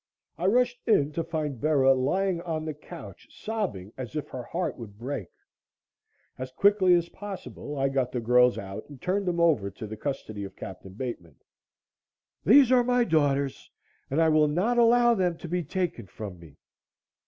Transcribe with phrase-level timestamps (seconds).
[0.35, 4.75] I rushed in, to find Bera lying on the couch, sobbing as if her heart
[4.79, 5.27] would break.
[6.39, 9.95] As quickly as possible, I got the girls out and turned them over to the
[9.95, 10.97] custody of Capt.
[10.97, 11.35] Bateman.
[12.43, 13.69] "These are my daughters,
[14.09, 16.57] and I will not allow them to be taken from me."